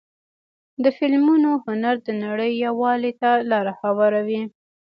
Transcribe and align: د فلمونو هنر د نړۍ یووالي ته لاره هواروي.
د 0.83 0.85
فلمونو 0.97 1.49
هنر 1.65 1.95
د 2.07 2.09
نړۍ 2.23 2.51
یووالي 2.65 3.13
ته 3.21 3.31
لاره 3.51 3.73
هواروي. 3.81 4.43